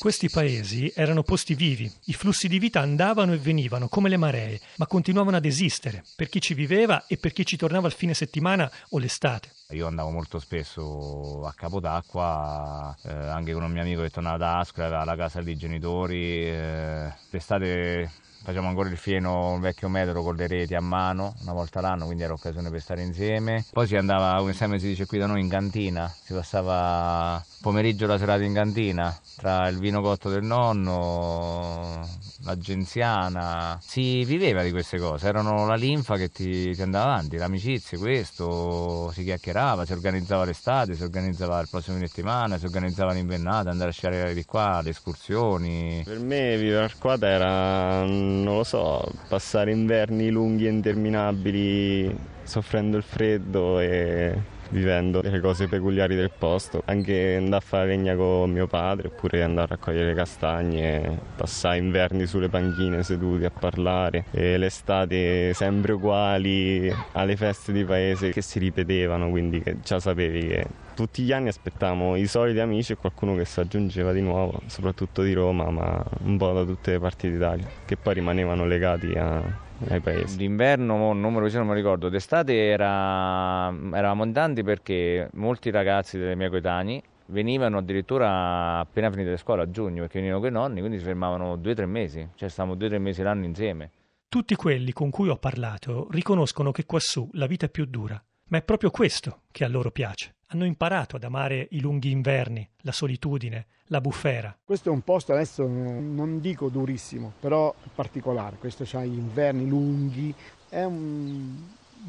Questi 0.07 0.31
paesi 0.31 0.93
erano 0.95 1.25
posti 1.25 1.57
vivi, 1.57 1.91
i 2.05 2.13
flussi 2.13 2.47
di 2.47 2.61
vita 2.61 2.79
andavano 2.79 3.33
e 3.33 3.39
venivano 3.39 3.89
come 3.89 4.09
le 4.09 4.17
maree, 4.17 4.61
ma 4.77 4.87
continuavano 4.87 5.37
ad 5.37 5.45
esistere 5.45 6.05
per 6.15 6.29
chi 6.29 6.41
ci 6.41 6.55
viveva 6.55 7.07
e 7.09 7.17
per 7.17 7.33
chi 7.33 7.45
ci 7.45 7.57
tornava 7.57 7.89
il 7.89 7.93
fine 7.93 8.15
settimana 8.15 8.71
o 8.91 8.99
l'estate. 9.01 9.51
Io 9.71 9.89
andavo 9.89 10.11
molto 10.11 10.39
spesso 10.39 11.45
a 11.45 11.53
Capodacqua, 11.53 12.97
eh, 13.03 13.13
anche 13.13 13.53
con 13.53 13.65
un 13.65 13.73
mio 13.73 13.83
amico 13.83 14.03
che 14.03 14.11
tornava 14.11 14.37
da 14.37 14.59
Ascoli, 14.61 14.87
aveva 14.87 15.03
la 15.05 15.17
casa 15.17 15.43
dei 15.43 15.57
genitori. 15.57 16.47
Eh, 16.47 17.13
l'estate 17.31 18.09
facciamo 18.47 18.69
ancora 18.69 18.89
il 18.89 18.97
fieno, 18.97 19.51
un 19.51 19.61
vecchio 19.61 19.89
metro 19.89 20.23
con 20.23 20.37
le 20.37 20.47
reti 20.47 20.77
a 20.77 20.81
mano, 20.81 21.35
una 21.43 21.53
volta 21.53 21.81
l'anno, 21.81 22.05
quindi 22.05 22.23
era 22.23 22.33
occasione 22.33 22.71
per 22.71 22.81
stare 22.81 23.03
insieme. 23.03 23.65
Poi 23.73 23.89
si 23.89 23.97
andava, 23.97 24.39
come 24.39 24.53
sempre 24.53 24.79
si 24.79 24.87
dice 24.87 25.05
qui 25.05 25.19
da 25.19 25.27
noi, 25.27 25.41
in 25.41 25.49
cantina, 25.49 26.07
si 26.07 26.33
passava 26.33 27.45
pomeriggio 27.61 28.07
la 28.07 28.19
serata 28.19 28.45
in 28.45 28.55
cantina, 28.55 29.19
tra 29.35 29.67
il 29.67 29.79
vino 29.79 30.01
cotto 30.01 30.31
del 30.31 30.45
nonno, 30.45 32.09
l'agenziana, 32.45 33.81
si 33.83 34.25
viveva 34.25 34.63
di 34.63 34.71
queste 34.71 34.99
cose, 34.99 35.27
erano 35.27 35.67
la 35.67 35.75
linfa 35.75 36.17
che 36.17 36.31
ti, 36.31 36.73
ti 36.73 36.83
andava 36.83 37.15
avanti, 37.15 37.37
l'amicizia, 37.37 37.99
questo, 37.99 39.11
si 39.11 39.25
chiacchierava, 39.25 39.55
si 39.85 39.93
organizzava 39.93 40.45
l'estate, 40.45 40.95
si 40.95 41.03
organizzava 41.03 41.61
il 41.61 41.69
prossimo 41.71 41.97
fine 41.97 42.09
settimana, 42.09 42.59
si 42.59 42.67
organizzava 42.67 43.13
l'invernata, 43.13 43.71
andare 43.71 43.91
a 43.91 43.93
sciare 43.93 44.35
di 44.35 44.45
qua, 44.45 44.81
le 44.83 44.91
escursioni. 44.91 46.03
Per 46.05 46.19
me 46.19 46.57
vivere 46.57 46.83
a 46.83 46.85
Arquata 46.85 47.27
era, 47.27 48.05
non 48.05 48.57
lo 48.57 48.65
so, 48.65 49.03
passare 49.29 49.73
inverni 49.73 50.31
lunghi 50.31 50.67
e 50.67 50.71
interminabili 50.71 52.17
soffrendo 52.43 52.97
il 52.97 53.03
freddo 53.03 53.81
e 53.81 54.55
vivendo 54.71 55.21
le 55.23 55.41
cose 55.41 55.69
peculiari 55.69 56.15
del 56.15 56.31
posto, 56.37 56.83
anche 56.87 57.37
andare 57.37 57.57
a 57.57 57.67
fare 57.67 57.87
legna 57.89 58.15
con 58.15 58.51
mio 58.51 58.67
padre 58.67 59.09
oppure 59.09 59.43
andare 59.43 59.75
a 59.75 59.77
raccogliere 59.77 60.15
castagne, 60.15 61.19
passare 61.37 61.79
inverni 61.79 62.27
sulle 62.27 62.49
panchine 62.49 63.03
seduti 63.03 63.45
a 63.45 63.51
parlare 63.51 64.27
e 64.31 64.57
le 64.57 64.67
estate 64.67 65.53
sempre 65.55 65.93
uguali 65.93 66.93
alle 67.13 67.37
feste 67.37 67.73
di 67.73 67.85
paese 67.85 68.31
che 68.31 68.43
si 68.43 68.59
ripetevano, 68.59 69.31
quindi 69.31 69.63
già 69.83 70.01
sapevi 70.01 70.47
che 70.47 70.67
tutti 70.95 71.23
gli 71.23 71.33
anni 71.33 71.49
aspettavamo 71.49 72.17
i 72.17 72.27
soliti 72.27 72.59
amici 72.59 72.93
e 72.93 72.97
qualcuno 72.97 73.37
che 73.37 73.45
si 73.45 73.61
aggiungeva 73.61 74.13
di 74.13 74.23
nuovo, 74.23 74.63
soprattutto 74.67 75.23
di 75.23 75.35
Roma, 75.35 75.71
ma 75.71 76.03
un 76.25 76.39
po' 76.39 76.53
da 76.53 76.65
tutte 76.65 76.93
le 76.93 76.99
parti 76.99 77.31
d'Italia, 77.31 77.67
che 77.85 77.97
poi 77.97 78.15
rimanevano 78.15 78.65
legati 78.65 79.13
a, 79.13 79.43
ai 79.89 80.01
paesi. 80.01 80.37
D'inverno 80.37 81.13
non 81.13 81.33
me 81.33 81.41
lo 81.41 81.73
ricordo, 81.73 82.09
d'estate 82.09 82.69
era, 82.69 83.73
eravamo 83.93 84.25
in 84.25 84.33
tanti 84.33 84.63
perché 84.63 85.29
molti 85.35 85.71
ragazzi 85.71 86.19
dei 86.19 86.37
miei 86.37 86.51
coetanei 86.51 87.03
venivano 87.27 87.79
addirittura 87.79 88.79
appena 88.79 89.11
finite 89.11 89.31
le 89.31 89.37
scuole 89.37 89.63
a 89.63 89.71
giugno 89.71 90.03
perché 90.03 90.19
venivano 90.19 90.41
con 90.41 90.51
i 90.51 90.53
nonni, 90.53 90.81
quindi 90.81 90.99
si 90.99 91.05
fermavano 91.05 91.57
due 91.57 91.73
o 91.73 91.75
tre 91.75 91.87
mesi, 91.87 92.29
cioè 92.35 92.49
stavamo 92.49 92.75
due 92.75 92.87
o 92.87 92.91
tre 92.91 92.99
mesi 92.99 93.23
l'anno 93.23 93.45
insieme. 93.45 93.91
Tutti 94.29 94.55
quelli 94.55 94.93
con 94.93 95.11
cui 95.11 95.29
ho 95.29 95.37
parlato 95.37 96.09
riconoscono 96.11 96.71
che 96.73 96.85
quassù 96.85 97.29
la 97.33 97.47
vita 97.47 97.67
è 97.67 97.69
più 97.71 97.87
dura, 97.87 98.23
ma 98.49 98.59
è 98.59 98.63
proprio 98.63 98.91
questo 98.91 99.41
che 99.51 99.65
a 99.65 99.69
loro 99.69 99.91
piace. 99.91 100.35
Hanno 100.49 100.65
imparato 100.65 101.17
ad 101.17 101.25
amare 101.25 101.67
i 101.73 101.81
lunghi 101.81 102.13
inverni, 102.13 102.69
la 102.83 102.93
solitudine, 102.93 103.67
la 103.87 104.01
bufera. 104.01 104.57
Questo 104.65 104.91
è 104.91 104.93
un 104.93 105.03
posto 105.03 105.33
adesso 105.33 105.67
non 105.67 106.41
dico 106.41 106.69
durissimo, 106.69 107.33
però 107.41 107.75
particolare. 107.95 108.57
Questo 108.57 108.85
c'ha 108.87 109.05
gli 109.05 109.17
inverni 109.17 109.67
lunghi, 109.67 110.33
è 110.69 110.85
un 110.85 111.63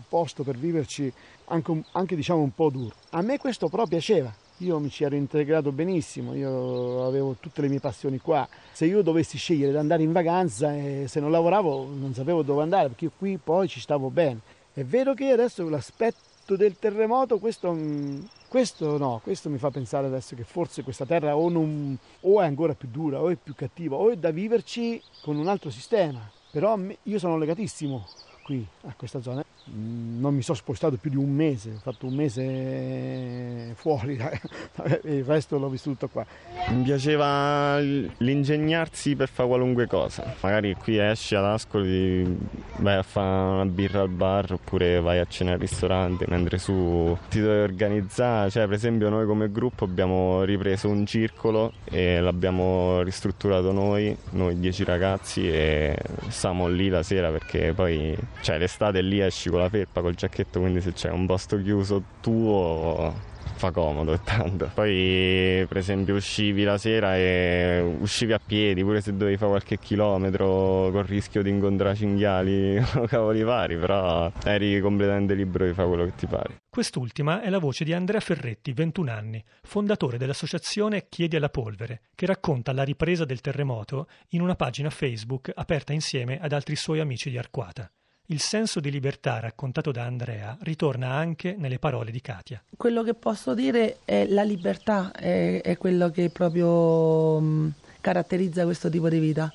posto 0.08 0.44
per 0.44 0.58
viverci 0.58 1.12
anche, 1.46 1.84
anche 1.94 2.16
diciamo 2.16 2.42
un 2.42 2.54
po' 2.54 2.70
duro. 2.70 2.94
A 3.12 3.22
me 3.22 3.40
questo 3.40 3.70
però 3.70 3.88
piaceva. 3.88 4.34
Io 4.62 4.80
mi 4.80 4.90
ci 4.90 5.04
ero 5.04 5.16
integrato 5.16 5.72
benissimo, 5.72 6.34
io 6.34 7.06
avevo 7.06 7.36
tutte 7.40 7.62
le 7.62 7.70
mie 7.70 7.80
passioni 7.80 8.20
qua. 8.20 8.48
Se 8.72 8.86
io 8.86 9.02
dovessi 9.02 9.38
scegliere 9.38 9.72
di 9.72 9.78
andare 9.78 10.04
in 10.04 10.12
vacanza 10.12 10.76
e 10.76 11.06
se 11.08 11.20
non 11.20 11.32
lavoravo 11.32 11.86
non 11.86 12.14
sapevo 12.14 12.42
dove 12.42 12.64
andare 12.64 12.90
perché 12.90 13.06
io 13.06 13.12
qui 13.18 13.40
poi 13.44 13.68
ci 13.68 13.80
stavo 13.80 14.10
bene. 14.10 14.40
È 14.74 14.84
vero 14.84 15.16
che 15.16 15.32
adesso 15.32 15.68
l'aspetto 15.70 16.27
del 16.56 16.78
terremoto, 16.80 17.40
questo, 17.40 17.74
mm, 17.74 18.20
questo, 18.48 18.98
no, 18.98 19.20
questo 19.24 19.50
mi 19.50 19.58
fa 19.58 19.70
pensare 19.70 20.08
adesso 20.08 20.36
che 20.36 20.44
forse 20.44 20.84
questa 20.84 21.06
terra 21.06 21.36
o, 21.36 21.50
non, 21.50 21.98
o, 22.22 22.42
è 22.42 22.46
ancora 22.46 22.74
più 22.74 22.88
dura, 22.90 23.22
o 23.22 23.30
è 23.30 23.36
più 23.36 23.54
cattiva, 23.54 23.96
o 23.96 24.10
è 24.10 24.16
da 24.16 24.32
viverci 24.32 25.02
con 25.22 25.38
un 25.38 25.48
altro 25.48 25.70
sistema. 25.70 26.20
Però 26.50 26.78
io 27.04 27.20
sono 27.20 27.38
legatissimo 27.38 28.06
qui 28.48 28.66
a 28.88 28.94
questa 28.96 29.22
zona. 29.22 29.44
Mm, 29.70 30.22
non 30.22 30.34
mi 30.34 30.42
sono 30.42 30.58
spostato 30.58 30.96
più 30.96 31.10
di 31.10 31.18
un 31.18 31.30
mese, 31.30 31.72
ho 31.72 31.80
fatto 31.82 32.06
un 32.06 32.14
mese 32.14 33.74
fuori, 33.76 34.14
il 35.04 35.26
resto 35.26 35.58
l'ho 35.58 35.68
vissuto 35.68 36.08
qua. 36.08 36.26
Mi 36.70 36.84
piaceva 36.84 37.78
l'ingegnarsi 37.80 39.16
per 39.18 39.28
fare 39.28 39.50
qualunque 39.50 39.88
cosa. 39.88 40.36
Magari 40.40 40.74
qui 40.76 40.98
esci 40.98 41.36
ad 41.36 41.44
Ascoli, 41.44 42.38
vai 42.78 42.96
a 42.96 43.04
fare 43.04 43.54
una 43.54 43.66
birra 43.66 44.02
al 44.02 44.10
bar 44.10 44.54
oppure 44.54 45.02
vai 45.02 45.20
a 45.20 45.26
cena 45.26 45.52
al 45.52 45.60
ristorante, 45.60 46.26
mentre 46.30 46.58
su 46.58 47.18
ti 47.30 47.42
devi 47.42 47.62
organizzare. 47.62 48.50
Cioè, 48.50 48.66
per 48.66 48.76
esempio, 48.76 49.10
noi 49.10 49.26
come 49.26 49.52
gruppo 49.52 49.84
abbiamo 49.84 50.44
ripreso 50.44 50.88
un 50.88 51.06
circolo 51.06 51.74
e 51.84 52.22
l'abbiamo 52.22 53.02
ristrutturato 53.02 53.74
noi, 53.74 54.16
noi 54.32 54.58
dieci 54.60 54.86
ragazzi, 54.86 55.50
e 55.50 55.98
stiamo 56.30 56.68
lì 56.68 56.88
la 56.88 57.04
sera 57.04 57.30
perché 57.30 57.74
poi, 57.74 58.16
cioè, 58.42 58.58
l'estate 58.58 59.02
lì 59.02 59.20
esci 59.20 59.50
con 59.50 59.60
la 59.60 59.70
felpa, 59.70 60.02
col 60.02 60.16
giacchetto, 60.16 60.60
quindi 60.60 60.82
se 60.82 60.94
c'è 60.94 61.10
un 61.10 61.26
posto 61.26 61.62
chiuso 61.62 62.04
tuo 62.22 63.36
fa 63.58 63.72
comodo 63.72 64.20
tanto. 64.20 64.70
Poi 64.74 65.66
per 65.68 65.78
esempio 65.78 66.16
uscivi 66.16 66.64
la 66.64 66.78
sera 66.78 67.16
e 67.16 67.82
uscivi 68.00 68.34
a 68.34 68.40
piedi, 68.44 68.84
pure 68.84 69.02
se 69.02 69.16
dovevi 69.16 69.38
fare 69.38 69.52
qualche 69.52 69.80
chilometro 69.80 70.90
col 70.92 71.04
rischio 71.06 71.42
di 71.42 71.50
incontrare 71.50 71.96
cinghiali 71.96 72.78
o 72.96 73.06
cavoli 73.06 73.44
vari, 73.44 73.78
però 73.78 74.32
eri 74.44 74.80
completamente 74.80 75.34
libero 75.34 75.66
di 75.66 75.74
fare 75.74 75.88
quello 75.88 76.06
che 76.06 76.16
ti 76.16 76.28
pare. 76.28 76.62
Quest'ultima 76.70 77.42
è 77.42 77.50
la 77.50 77.60
voce 77.60 77.84
di 77.84 77.94
Andrea 77.94 78.20
Ferretti, 78.20 78.72
21 78.72 79.12
anni, 79.12 79.44
fondatore 79.64 80.18
dell'associazione 80.18 81.08
Chiedi 81.10 81.36
alla 81.36 81.50
Polvere, 81.50 82.02
che 82.14 82.28
racconta 82.28 82.72
la 82.72 82.84
ripresa 82.84 83.26
del 83.26 83.42
terremoto 83.42 84.08
in 84.30 84.42
una 84.42 84.56
pagina 84.56 84.92
Facebook 84.92 85.52
aperta 85.54 85.94
insieme 85.94 86.40
ad 86.40 86.52
altri 86.52 86.76
suoi 86.76 87.00
amici 87.00 87.32
di 87.32 87.38
Arquata. 87.38 87.90
Il 88.30 88.42
senso 88.42 88.82
di 88.82 88.92
libertà 88.92 89.40
raccontato 89.40 89.90
da 89.94 90.04
Andrea 90.04 90.58
ritorna 90.64 91.14
anche 91.14 91.56
nelle 91.58 91.80
parole 91.80 92.12
di 92.12 92.20
Katia. 92.20 92.62
Quello 92.76 93.02
che 93.02 93.14
posso 93.14 93.54
dire 93.54 94.00
è 94.04 94.26
la 94.28 94.44
libertà, 94.44 95.14
è, 95.14 95.62
è 95.62 95.78
quello 95.78 96.10
che 96.10 96.30
proprio 96.30 97.40
mh, 97.40 97.74
caratterizza 98.02 98.66
questo 98.66 98.90
tipo 98.90 99.08
di 99.08 99.20
vita. 99.20 99.50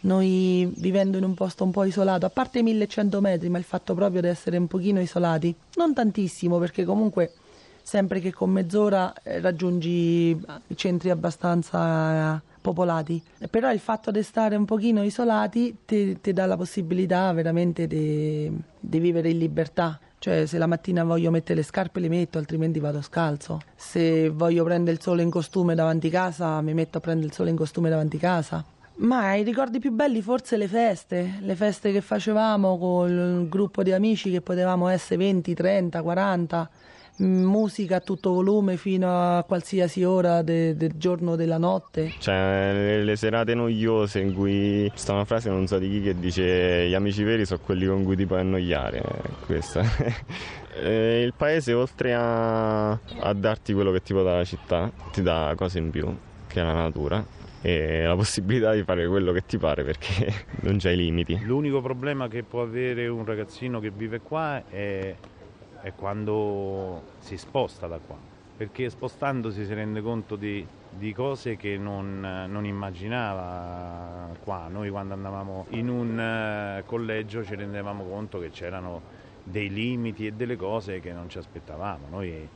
Noi 0.00 0.72
vivendo 0.76 1.18
in 1.18 1.24
un 1.24 1.34
posto 1.34 1.64
un 1.64 1.70
po' 1.70 1.84
isolato, 1.84 2.24
a 2.24 2.30
parte 2.30 2.60
i 2.60 2.62
1100 2.62 3.20
metri, 3.20 3.50
ma 3.50 3.58
il 3.58 3.64
fatto 3.64 3.92
proprio 3.92 4.22
di 4.22 4.28
essere 4.28 4.56
un 4.56 4.68
pochino 4.68 5.00
isolati, 5.00 5.54
non 5.74 5.92
tantissimo 5.92 6.56
perché 6.58 6.86
comunque 6.86 7.32
sempre 7.82 8.20
che 8.20 8.32
con 8.32 8.48
mezz'ora 8.48 9.12
eh, 9.22 9.40
raggiungi 9.40 10.40
centri 10.76 11.10
abbastanza 11.10 12.40
popolati. 12.72 13.22
Però 13.50 13.70
il 13.72 13.78
fatto 13.78 14.10
di 14.10 14.22
stare 14.22 14.56
un 14.56 14.64
pochino 14.64 15.02
isolati 15.02 15.78
ti, 15.84 16.20
ti 16.20 16.32
dà 16.32 16.46
la 16.46 16.56
possibilità 16.56 17.32
veramente 17.32 17.86
di 17.86 18.50
vivere 18.80 19.30
in 19.30 19.38
libertà. 19.38 19.98
Cioè, 20.20 20.46
se 20.46 20.58
la 20.58 20.66
mattina 20.66 21.04
voglio 21.04 21.30
mettere 21.30 21.60
le 21.60 21.64
scarpe 21.64 22.00
le 22.00 22.08
metto, 22.08 22.38
altrimenti 22.38 22.80
vado 22.80 23.00
scalzo. 23.00 23.60
Se 23.76 24.28
voglio 24.28 24.64
prendere 24.64 24.96
il 24.96 25.02
sole 25.02 25.22
in 25.22 25.30
costume 25.30 25.74
davanti 25.74 26.10
casa, 26.10 26.60
mi 26.60 26.74
metto 26.74 26.98
a 26.98 27.00
prendere 27.00 27.28
il 27.28 27.32
sole 27.32 27.50
in 27.50 27.56
costume 27.56 27.88
davanti 27.88 28.18
casa. 28.18 28.64
Ma 28.96 29.36
i 29.36 29.44
ricordi 29.44 29.78
più 29.78 29.92
belli 29.92 30.20
forse 30.20 30.56
le 30.56 30.66
feste, 30.66 31.38
le 31.40 31.54
feste 31.54 31.92
che 31.92 32.00
facevamo 32.00 32.76
con 32.78 33.08
il 33.08 33.48
gruppo 33.48 33.84
di 33.84 33.92
amici 33.92 34.28
che 34.32 34.40
potevamo 34.40 34.88
essere 34.88 35.18
20, 35.18 35.54
30, 35.54 36.02
40 36.02 36.70
musica 37.18 37.96
a 37.96 38.00
tutto 38.00 38.32
volume 38.32 38.76
fino 38.76 39.08
a 39.08 39.44
qualsiasi 39.44 40.04
ora 40.04 40.42
de, 40.42 40.76
del 40.76 40.92
giorno 40.96 41.32
o 41.32 41.36
della 41.36 41.58
notte. 41.58 42.12
Cioè, 42.18 42.70
le, 42.72 43.04
le, 43.04 43.16
serate 43.16 43.54
noiose 43.54 44.20
in 44.20 44.34
cui 44.34 44.90
sta 44.94 45.12
una 45.12 45.24
frase 45.24 45.50
non 45.50 45.66
so 45.66 45.78
di 45.78 45.88
chi 45.88 46.02
che 46.02 46.18
dice 46.18 46.88
gli 46.88 46.94
amici 46.94 47.22
veri 47.22 47.44
sono 47.44 47.60
quelli 47.64 47.86
con 47.86 48.04
cui 48.04 48.16
ti 48.16 48.26
puoi 48.26 48.40
annoiare. 48.40 49.02
Questa. 49.46 49.82
il 50.82 51.32
paese 51.36 51.72
oltre 51.72 52.14
a, 52.14 52.90
a 52.90 53.32
darti 53.32 53.72
quello 53.72 53.90
che 53.90 54.02
ti 54.02 54.12
può 54.12 54.22
dare 54.22 54.38
la 54.38 54.44
città, 54.44 54.90
ti 55.12 55.22
dà 55.22 55.52
cose 55.56 55.78
in 55.78 55.90
più, 55.90 56.14
che 56.46 56.60
è 56.60 56.62
la 56.62 56.74
natura 56.74 57.36
e 57.60 58.04
la 58.04 58.14
possibilità 58.16 58.72
di 58.72 58.82
fare 58.82 59.06
quello 59.06 59.32
che 59.32 59.44
ti 59.44 59.58
pare 59.58 59.84
perché 59.84 60.32
non 60.60 60.78
c'hai 60.78 60.96
limiti. 60.96 61.38
L'unico 61.42 61.80
problema 61.80 62.28
che 62.28 62.42
può 62.42 62.62
avere 62.62 63.08
un 63.08 63.24
ragazzino 63.24 63.80
che 63.80 63.90
vive 63.90 64.20
qua 64.20 64.62
è 64.68 65.14
è 65.80 65.92
quando 65.94 67.02
si 67.18 67.36
sposta 67.36 67.86
da 67.86 67.98
qua, 68.04 68.16
perché 68.56 68.90
spostandosi 68.90 69.64
si 69.64 69.74
rende 69.74 70.00
conto 70.00 70.36
di, 70.36 70.66
di 70.90 71.12
cose 71.12 71.56
che 71.56 71.76
non, 71.76 72.20
non, 72.20 72.64
immaginava 72.64 74.34
qua. 74.42 74.66
Noi 74.68 74.90
quando 74.90 75.14
andavamo 75.14 75.66
in 75.70 75.88
un 75.88 76.18
eh, 76.18 76.82
collegio 76.84 77.44
ci 77.44 77.54
rendevamo 77.54 78.04
conto 78.04 78.38
che 78.38 78.50
c'erano 78.50 79.26
dei 79.44 79.70
limiti 79.70 80.26
e 80.26 80.32
delle 80.32 80.56
cose 80.56 81.00
che 81.00 81.12
non 81.12 81.28
ci 81.28 81.38
aspettavamo. 81.38 82.06
Noi 82.10 82.48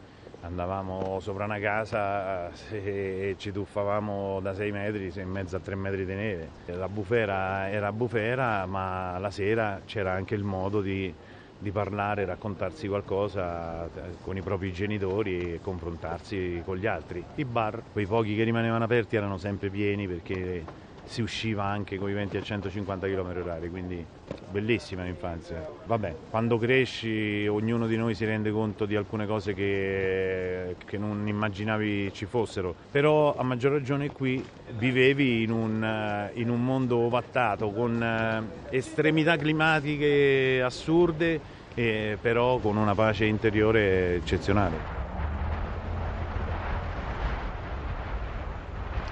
andavamo 0.43 1.21
sopra 1.21 1.45
una 1.45 1.59
casa 1.61 2.51
e 2.71 3.37
ci 3.39 3.53
tuffavamo 3.53 4.41
da 4.41 4.55
6 4.55 4.73
metri, 4.73 5.13
in 5.15 5.29
mezzo 5.29 5.57
a 5.57 5.61
3 5.61 5.75
metri 5.77 6.05
di 6.05 6.15
neve. 6.15 6.49
La 6.67 6.89
bufera 6.89 7.71
era 7.71 7.93
bufera, 7.93 8.67
ma 8.67 9.19
la 9.19 9.31
sera 9.31 9.81
c'era 9.85 10.13
anche 10.13 10.35
il 10.35 10.43
modo 10.43 10.81
di 10.81 11.15
di 11.63 11.71
parlare, 11.71 12.25
raccontarsi 12.25 12.89
qualcosa 12.89 13.89
con 14.21 14.37
i 14.37 14.43
propri 14.43 14.73
genitori 14.73 15.55
e 15.55 15.61
confrontarsi 15.63 16.61
con 16.65 16.77
gli 16.77 16.87
altri. 16.87 17.25
I 17.37 17.45
bar, 17.45 17.83
quei 17.93 18.05
pochi 18.05 18.35
che 18.35 18.43
rimanevano 18.43 18.83
aperti, 18.83 19.15
erano 19.15 19.39
sempre 19.39 19.71
pieni 19.71 20.09
perché 20.09 20.65
si 21.05 21.23
usciva 21.23 21.65
anche 21.65 21.99
con 21.99 22.11
i 22.11 22.13
venti 22.13 22.37
a 22.37 22.43
150 22.43 23.07
km 23.07 23.33
h 23.45 23.71
quindi 23.71 24.05
bellissima 24.53 25.03
l'infanzia. 25.03 25.67
Vabbè, 25.87 26.15
quando 26.29 26.59
cresci 26.59 27.47
ognuno 27.49 27.87
di 27.87 27.97
noi 27.97 28.15
si 28.15 28.27
rende 28.27 28.51
conto 28.53 28.85
di 28.85 28.95
alcune 28.95 29.27
cose 29.27 29.55
che, 29.55 30.77
che 30.85 30.99
non 30.99 31.27
immaginavi 31.27 32.13
ci 32.13 32.27
fossero, 32.27 32.75
però 32.91 33.35
a 33.35 33.43
maggior 33.43 33.73
ragione 33.73 34.11
qui 34.11 34.45
vivevi 34.77 35.43
in 35.43 35.51
un, 35.51 36.31
in 36.35 36.51
un 36.51 36.63
mondo 36.63 36.99
ovattato 36.99 37.71
con 37.71 38.01
eh, 38.01 38.77
estremità 38.77 39.37
climatiche 39.37 40.61
assurde, 40.63 41.41
eh, 41.75 42.19
però 42.21 42.59
con 42.59 42.77
una 42.77 42.95
pace 42.95 43.25
interiore 43.25 44.17
eccezionale. 44.17 45.01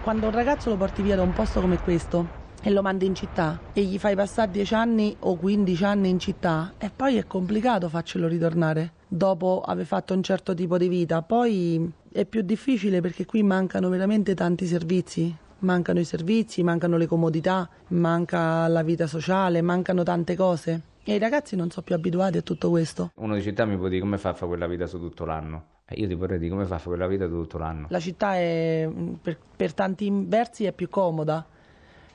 Quando 0.02 0.26
un 0.26 0.32
ragazzo 0.32 0.68
lo 0.68 0.76
porti 0.76 1.02
via 1.02 1.16
da 1.16 1.22
un 1.22 1.32
posto 1.32 1.60
come 1.60 1.78
questo 1.78 2.39
e 2.62 2.70
lo 2.70 2.82
mandi 2.82 3.06
in 3.06 3.14
città 3.14 3.58
e 3.72 3.82
gli 3.82 3.98
fai 3.98 4.14
passare 4.14 4.50
10 4.50 4.74
anni 4.74 5.16
o 5.20 5.36
15 5.36 5.84
anni 5.84 6.08
in 6.08 6.18
città 6.18 6.74
e 6.78 6.90
poi 6.94 7.16
è 7.16 7.26
complicato 7.26 7.88
farcelo 7.88 8.28
ritornare 8.28 8.92
dopo 9.08 9.62
aver 9.64 9.86
fatto 9.86 10.14
un 10.14 10.22
certo 10.22 10.54
tipo 10.54 10.78
di 10.78 10.88
vita. 10.88 11.22
Poi 11.22 11.90
è 12.12 12.24
più 12.24 12.42
difficile 12.42 13.00
perché 13.00 13.26
qui 13.26 13.42
mancano 13.42 13.88
veramente 13.88 14.34
tanti 14.34 14.66
servizi. 14.66 15.34
Mancano 15.60 16.00
i 16.00 16.04
servizi, 16.04 16.62
mancano 16.62 16.96
le 16.96 17.06
comodità, 17.06 17.68
manca 17.88 18.66
la 18.68 18.82
vita 18.82 19.06
sociale, 19.06 19.60
mancano 19.60 20.02
tante 20.02 20.34
cose. 20.34 20.82
E 21.04 21.14
i 21.14 21.18
ragazzi 21.18 21.54
non 21.54 21.70
sono 21.70 21.84
più 21.84 21.94
abituati 21.94 22.38
a 22.38 22.42
tutto 22.42 22.70
questo. 22.70 23.10
Uno 23.16 23.34
di 23.34 23.42
città 23.42 23.66
mi 23.66 23.76
può 23.76 23.88
dire 23.88 24.00
come 24.00 24.16
fa 24.16 24.30
a 24.30 24.32
fare 24.32 24.46
quella 24.46 24.66
vita 24.66 24.86
su 24.86 24.98
tutto 24.98 25.26
l'anno. 25.26 25.64
Io 25.90 26.06
ti 26.06 26.14
vorrei 26.14 26.38
dire 26.38 26.50
come 26.50 26.64
fa 26.64 26.76
a 26.76 26.78
fare 26.78 26.90
quella 26.90 27.06
vita 27.08 27.26
tutto 27.26 27.58
l'anno. 27.58 27.88
La 27.90 27.98
città 27.98 28.36
è, 28.36 28.88
per, 29.20 29.38
per 29.56 29.74
tanti 29.74 30.10
versi 30.10 30.64
è 30.64 30.72
più 30.72 30.88
comoda, 30.88 31.44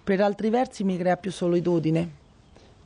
per 0.06 0.22
altri 0.22 0.52
versi 0.52 0.84
mi 0.84 1.00
crea 1.00 1.18
più 1.18 1.32
solitudine 1.32 2.10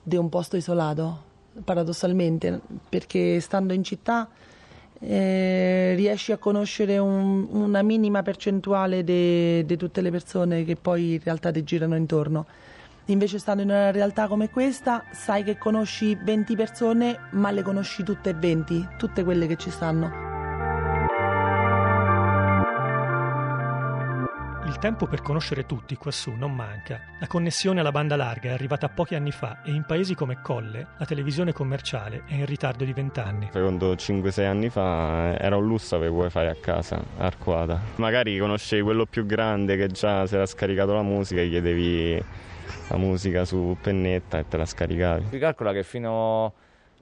di 0.01 0.15
un 0.15 0.29
posto 0.29 0.55
isolato, 0.55 1.23
paradossalmente, 1.65 2.61
perché 2.87 3.41
stando 3.41 3.73
in 3.73 3.83
città 3.83 4.29
eh, 5.01 5.95
riesci 5.97 6.31
a 6.31 6.37
conoscere 6.37 6.97
un, 6.97 7.45
una 7.51 7.81
minima 7.81 8.23
percentuale 8.23 9.03
di 9.03 9.77
tutte 9.77 9.99
le 9.99 10.11
persone 10.11 10.63
che 10.63 10.77
poi 10.77 11.15
in 11.15 11.19
realtà 11.21 11.51
ti 11.51 11.61
girano 11.65 11.97
intorno. 11.97 12.45
Invece 13.07 13.37
stando 13.37 13.63
in 13.63 13.69
una 13.69 13.91
realtà 13.91 14.27
come 14.27 14.49
questa, 14.49 15.03
sai 15.11 15.43
che 15.43 15.57
conosci 15.57 16.15
20 16.15 16.55
persone, 16.55 17.19
ma 17.31 17.51
le 17.51 17.63
conosci 17.63 18.01
tutte 18.03 18.29
e 18.29 18.33
20, 18.33 18.87
tutte 18.97 19.25
quelle 19.25 19.45
che 19.45 19.57
ci 19.57 19.71
stanno. 19.71 20.28
Tempo 24.79 25.07
per 25.07 25.21
conoscere 25.21 25.65
tutti 25.65 25.95
quassù 25.95 26.31
non 26.31 26.55
manca. 26.55 27.01
La 27.19 27.27
connessione 27.27 27.81
alla 27.81 27.91
banda 27.91 28.15
larga 28.15 28.49
è 28.49 28.53
arrivata 28.53 28.87
pochi 28.87 29.13
anni 29.13 29.31
fa 29.31 29.61
e 29.61 29.71
in 29.71 29.83
paesi 29.85 30.15
come 30.15 30.39
Colle 30.41 30.87
la 30.97 31.05
televisione 31.05 31.51
commerciale 31.51 32.23
è 32.25 32.35
in 32.35 32.45
ritardo 32.45 32.85
di 32.85 32.93
vent'anni. 32.93 33.49
Secondo 33.51 33.93
5-6 33.93 34.45
anni 34.45 34.69
fa 34.69 35.37
era 35.37 35.57
un 35.57 35.67
lusso 35.67 35.97
avere 35.97 36.11
wifi 36.11 36.37
a 36.39 36.55
casa, 36.55 37.03
arcuata. 37.17 37.79
Magari 37.95 38.37
conoscevi 38.39 38.81
quello 38.81 39.05
più 39.05 39.25
grande 39.25 39.75
che 39.75 39.87
già 39.87 40.25
si 40.25 40.35
era 40.35 40.45
scaricato 40.45 40.93
la 40.93 41.03
musica 41.03 41.41
e 41.41 41.49
chiedevi 41.49 42.23
la 42.87 42.97
musica 42.97 43.43
su 43.43 43.75
pennetta 43.81 44.39
e 44.39 44.47
te 44.47 44.55
la 44.55 44.65
scaricavi. 44.65 45.27
Si 45.29 45.39
calcola 45.39 45.73
che 45.73 45.83
fino 45.83 46.53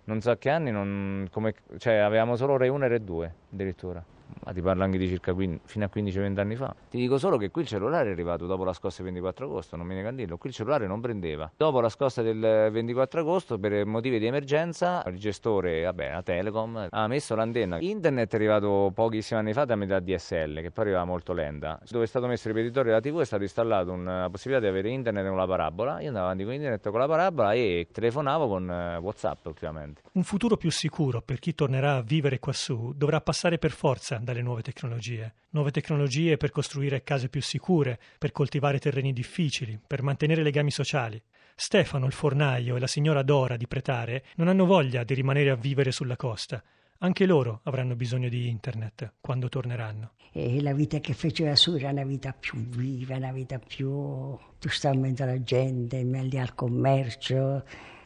non 0.05 0.19
so 0.21 0.35
che 0.37 0.49
anni 0.49 0.71
non, 0.71 1.27
come, 1.31 1.53
cioè, 1.77 1.95
avevamo 1.97 2.35
solo 2.35 2.57
Re 2.57 2.69
1 2.69 2.85
e 2.85 2.87
Re 2.87 3.03
2 3.03 3.33
addirittura 3.51 4.03
Ma 4.47 4.53
ti 4.53 4.61
parlo 4.61 4.85
anche 4.85 4.97
di 4.97 5.09
circa 5.09 5.33
15, 5.33 5.63
fino 5.65 5.83
a 5.83 5.89
15-20 5.93 6.39
anni 6.39 6.55
fa. 6.55 6.73
Ti 6.89 6.97
dico 6.97 7.17
solo 7.17 7.35
che 7.35 7.51
qui 7.51 7.63
il 7.63 7.67
cellulare 7.67 8.07
è 8.07 8.11
arrivato 8.13 8.45
dopo 8.45 8.63
la 8.63 8.71
scossa 8.71 9.03
del 9.03 9.11
24 9.11 9.45
agosto, 9.45 9.75
non 9.75 9.85
mi 9.85 9.93
ne 9.93 10.01
candillo, 10.01 10.37
qui 10.37 10.51
il 10.51 10.55
cellulare 10.55 10.87
non 10.87 11.01
prendeva. 11.01 11.51
Dopo 11.57 11.81
la 11.81 11.89
scossa 11.89 12.21
del 12.21 12.69
24 12.71 13.19
agosto, 13.19 13.59
per 13.59 13.85
motivi 13.85 14.19
di 14.19 14.25
emergenza, 14.25 15.03
il 15.07 15.17
gestore, 15.17 15.83
vabbè, 15.83 16.11
la 16.13 16.23
Telecom, 16.23 16.87
ha 16.89 17.07
messo 17.07 17.35
l'antenna. 17.35 17.77
Internet 17.81 18.31
è 18.31 18.35
arrivato 18.37 18.89
pochissimi 18.95 19.37
anni 19.37 19.51
fa 19.51 19.65
da 19.65 19.75
metà 19.75 19.99
DSL, 19.99 20.61
che 20.61 20.71
poi 20.71 20.85
arrivava 20.85 21.03
molto 21.03 21.33
lenta. 21.33 21.77
Dove 21.89 22.05
è 22.05 22.07
stato 22.07 22.27
messo 22.27 22.47
il 22.47 22.53
ripetitore 22.53 22.87
della 22.87 23.01
TV 23.01 23.19
è 23.19 23.25
stato 23.25 23.43
installato 23.43 23.91
una 23.91 24.29
possibilità 24.31 24.63
di 24.63 24.71
avere 24.71 24.89
internet 24.89 25.27
con 25.27 25.35
la 25.35 25.45
parabola. 25.45 25.99
Io 25.99 26.07
andavo 26.07 26.23
avanti 26.23 26.45
con 26.45 26.53
internet 26.53 26.89
con 26.89 26.99
la 27.01 27.07
parabola 27.07 27.51
e 27.51 27.89
telefonavo 27.91 28.47
con 28.47 28.71
eh, 28.71 28.95
WhatsApp 28.95 29.45
ultimamente. 29.45 30.03
Un 30.13 30.23
futuro 30.23 30.55
più 30.55 30.71
sicuro 30.71 31.21
per 31.21 31.39
chi 31.39 31.53
tornerà 31.53 31.95
a 31.95 32.01
vivere 32.01 32.39
quassù 32.39 32.93
dovrà 32.95 33.19
passare 33.19 33.57
per 33.57 33.71
forza 33.71 34.17
dalle 34.21 34.35
nuove 34.41 34.61
tecnologie. 34.61 35.33
Nuove 35.51 35.71
tecnologie 35.71 36.37
per 36.37 36.51
costruire 36.51 37.03
case 37.03 37.29
più 37.29 37.41
sicure, 37.41 37.99
per 38.17 38.31
coltivare 38.31 38.79
terreni 38.79 39.13
difficili, 39.13 39.79
per 39.85 40.01
mantenere 40.01 40.43
legami 40.43 40.71
sociali. 40.71 41.21
Stefano, 41.55 42.05
il 42.05 42.11
fornaio, 42.11 42.75
e 42.75 42.79
la 42.79 42.87
signora 42.87 43.23
Dora 43.23 43.57
di 43.57 43.67
Pretare 43.67 44.25
non 44.35 44.47
hanno 44.47 44.65
voglia 44.65 45.03
di 45.03 45.13
rimanere 45.13 45.49
a 45.49 45.55
vivere 45.55 45.91
sulla 45.91 46.15
costa. 46.15 46.63
Anche 46.99 47.25
loro 47.25 47.61
avranno 47.63 47.95
bisogno 47.95 48.27
di 48.27 48.47
internet 48.47 49.13
quando 49.21 49.49
torneranno. 49.49 50.13
E 50.31 50.61
la 50.61 50.73
vita 50.73 50.99
che 50.99 51.13
faceva 51.13 51.55
su 51.55 51.75
era 51.75 51.89
una 51.89 52.03
vita 52.03 52.31
più 52.31 52.59
viva, 52.59 53.15
una 53.15 53.31
vita 53.31 53.59
più... 53.59 54.37
Tu 54.59 54.69
stavi 54.69 54.95
in 54.95 55.01
mezzo 55.01 55.23
alla 55.23 55.41
gente, 55.41 55.97
in 55.97 56.09
mezzo 56.09 56.37
al 56.39 56.55
commercio, 56.55 57.63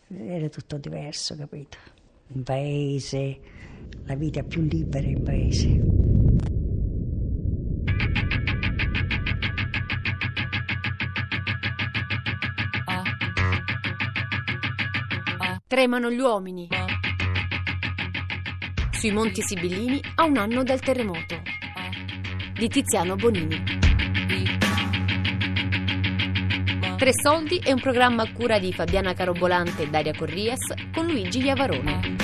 era 0.08 0.50
tutto 0.50 0.78
diverso, 0.78 1.36
capito? 1.36 1.78
In 2.34 2.44
paese, 2.44 3.40
la 4.06 4.16
vita 4.16 4.44
più 4.44 4.62
libera 4.62 5.08
in 5.08 5.24
paese. 5.24 6.11
Tremano 15.72 16.12
gli 16.12 16.20
uomini. 16.20 16.68
Sui 18.92 19.12
Monti 19.12 19.42
Sibillini 19.42 20.02
a 20.16 20.26
un 20.26 20.36
anno 20.36 20.64
dal 20.64 20.82
terremoto. 20.82 21.42
Di 22.52 22.68
Tiziano 22.68 23.16
Bonini. 23.16 23.64
Tre 26.98 27.12
soldi 27.14 27.60
è 27.60 27.72
un 27.72 27.80
programma 27.80 28.24
a 28.24 28.32
cura 28.34 28.60
di 28.60 28.74
Fabiana 28.74 29.14
Carobolante 29.14 29.84
e 29.84 29.88
Daria 29.88 30.14
Corrias 30.14 30.74
con 30.94 31.06
Luigi 31.06 31.42
Iavarone. 31.42 32.18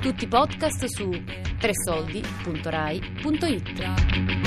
Tutti 0.00 0.22
i 0.22 0.28
podcast 0.28 0.84
su 0.84 1.10
tresoldi.rai.it. 1.58 4.39